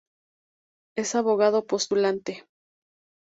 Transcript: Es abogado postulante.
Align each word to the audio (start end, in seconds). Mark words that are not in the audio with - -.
Es 0.97 1.13
abogado 1.13 1.67
postulante. 1.67 2.47